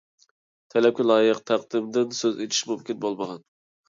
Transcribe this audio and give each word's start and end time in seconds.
تەلەپكە 0.75 1.03
لايىق 1.09 1.41
تەقدىمدىن 1.51 2.15
سۆز 2.21 2.39
ئېچىش 2.47 2.63
مۇمكىن 2.73 2.99
بولمىغان. 3.05 3.45